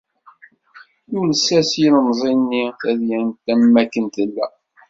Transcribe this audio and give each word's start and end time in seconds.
Yules-as 1.11 1.69
yilemẓi-nni 1.81 2.63
tadyant 2.79 3.41
am 3.51 3.61
wakken 3.73 4.05
tella. 4.15 4.45